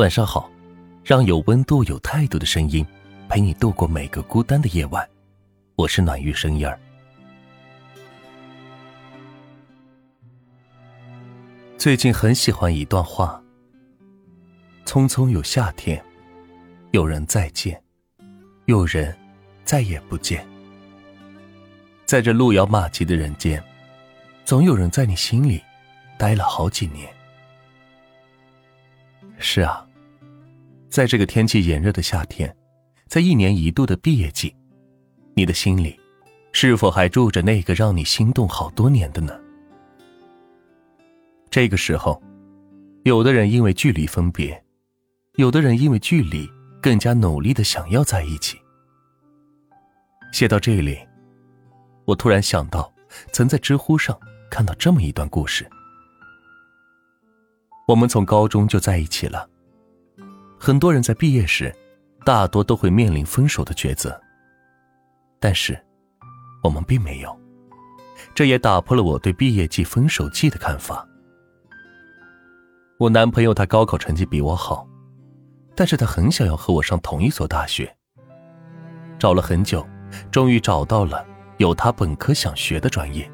[0.00, 0.50] 晚上好，
[1.04, 2.82] 让有温度、有态度的声音
[3.28, 5.06] 陪你度过每个孤单的夜晚。
[5.76, 6.80] 我是暖玉声音儿。
[11.76, 13.42] 最近很喜欢一段话：
[14.86, 16.02] 匆匆有夏天，
[16.92, 17.78] 有人再见，
[18.64, 19.14] 有人
[19.66, 20.42] 再也不见。
[22.06, 23.62] 在这路遥马急的人间，
[24.46, 25.62] 总有人在你心里
[26.16, 27.06] 待了好几年。
[29.36, 29.86] 是啊，
[30.90, 32.54] 在这个天气炎热的夏天，
[33.06, 34.52] 在一年一度的毕业季，
[35.34, 35.98] 你的心里
[36.50, 39.38] 是否还住着那个让你心动好多年的呢？
[41.48, 42.20] 这个时候，
[43.04, 44.60] 有的人因为距离分别，
[45.36, 46.50] 有的人因为距离
[46.82, 48.58] 更加努力的想要在一起。
[50.32, 50.98] 写到这里，
[52.04, 52.92] 我突然想到，
[53.32, 54.18] 曾在知乎上
[54.50, 55.64] 看到这么一段故事。
[57.86, 59.48] 我们从高中就在一起了。
[60.62, 61.74] 很多人在毕业时，
[62.22, 64.20] 大多都会面临分手的抉择。
[65.38, 65.74] 但是，
[66.62, 67.34] 我们并没有。
[68.34, 71.08] 这也打破了我对毕业季分手季的看法。
[72.98, 74.86] 我男朋友他高考成绩比我好，
[75.74, 77.90] 但是他很想要和我上同一所大学。
[79.18, 79.88] 找了很久，
[80.30, 83.28] 终于找到了有他本科想学的专业，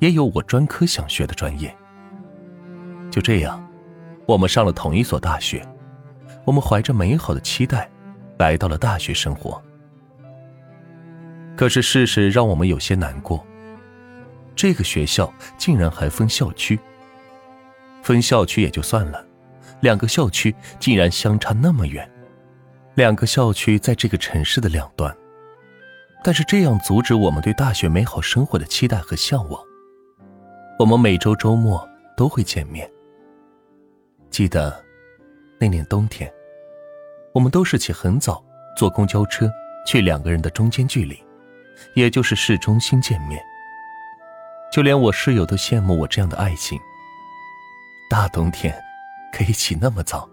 [0.00, 1.72] 也有我专科想学的专业。
[3.12, 3.64] 就这样。
[4.26, 5.66] 我们上了同一所大学，
[6.48, 7.90] 我们怀着美好的期待，
[8.38, 9.62] 来到了大学生活。
[11.54, 13.46] 可是事实让我们有些难过，
[14.56, 16.80] 这个学校竟然还分校区。
[18.02, 19.22] 分校区也就算了，
[19.82, 22.10] 两个校区竟然相差那么远，
[22.94, 25.14] 两个校区在这个城市的两端，
[26.24, 29.62] 但是这样阻止我们对大学美好生活的期待和向往。
[30.78, 32.90] 我们每周周末都会见面。
[34.30, 34.82] 记得
[35.60, 36.32] 那年冬天，
[37.38, 38.44] 我们都是起很早
[38.76, 39.48] 坐公交车
[39.86, 41.24] 去两个人的中间距离，
[41.94, 43.40] 也就是市中心见面。
[44.72, 46.76] 就连我室友都羡慕我这样的爱情。
[48.10, 48.76] 大冬天
[49.32, 50.28] 可以起那么早，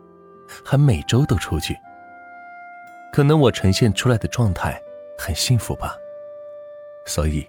[0.65, 1.77] 还每周都出去。
[3.13, 4.81] 可能我呈现出来的状态
[5.15, 5.95] 很幸福吧，
[7.05, 7.47] 所以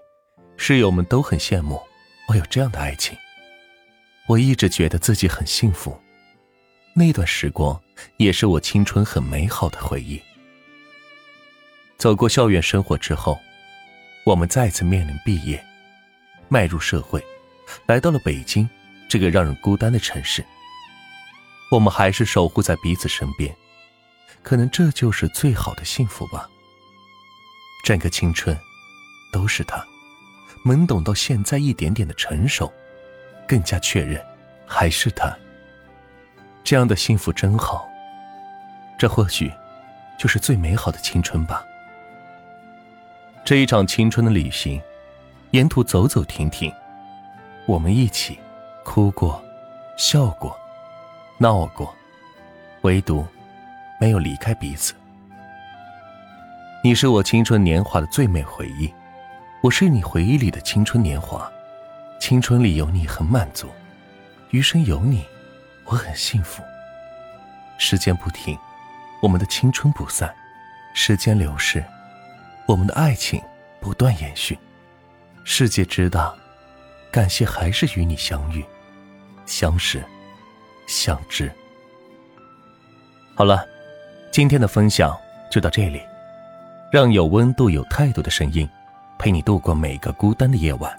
[0.59, 1.81] 室友们都很羡慕
[2.29, 3.17] 我有这样的爱情。
[4.29, 5.99] 我一直觉得自己很幸福。
[6.99, 7.79] 那段时光
[8.17, 10.19] 也是我青春很美好的回忆。
[11.99, 13.39] 走过校园生活之后，
[14.25, 15.63] 我们再次面临毕业，
[16.49, 17.23] 迈入社会，
[17.85, 18.67] 来到了北京
[19.11, 20.43] 这个让人孤单的城市。
[21.71, 23.55] 我们还是守护在彼此身边，
[24.43, 26.49] 可能这就是最好的幸福吧。
[27.85, 28.59] 整个青春，
[29.31, 29.87] 都是他，
[30.65, 32.73] 懵懂到现在一点点的成熟，
[33.47, 34.25] 更加确认，
[34.67, 35.37] 还是他。
[36.67, 37.89] 这样的幸福真好，
[38.99, 39.53] 这或许
[40.19, 41.65] 就是最美好的青春吧。
[43.45, 44.83] 这一场青春的旅行，
[45.53, 46.73] 沿途走走停停，
[47.67, 48.37] 我们一起
[48.85, 49.41] 哭过、
[49.97, 50.59] 笑过、
[51.39, 51.95] 闹过，
[52.81, 53.25] 唯独
[54.01, 54.93] 没有离开彼此。
[56.83, 58.93] 你是我青春年华的最美回忆，
[59.63, 61.49] 我是你回忆里的青春年华。
[62.19, 63.69] 青春里有你很满足，
[64.51, 65.25] 余生有你。
[65.87, 66.63] 我很幸福。
[67.79, 68.59] 时间不停，
[69.23, 70.29] 我们的青春不散；
[70.95, 71.85] 时间流逝，
[72.67, 73.41] 我们的爱情
[73.81, 74.59] 不断延续。
[75.45, 76.35] 世界之大，
[77.11, 78.65] 感谢还是与你相遇、
[79.45, 80.05] 相识、
[80.87, 81.53] 相知。
[83.35, 83.65] 好了，
[84.33, 85.17] 今天的分享
[85.51, 86.01] 就到这里。
[86.93, 88.67] 让有温度、有态度的声音
[89.19, 90.99] 陪你度过每个孤单的夜晚。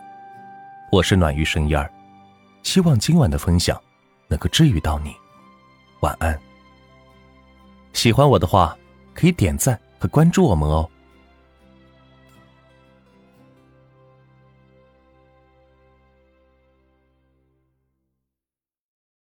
[0.92, 1.90] 我是暖玉声音儿，
[2.62, 3.82] 希望今晚的分享。
[4.28, 5.16] 能够治愈到你，
[6.02, 6.40] 晚安。
[7.94, 8.78] 喜欢我的话，
[9.14, 10.90] 可以点赞和关注我们哦。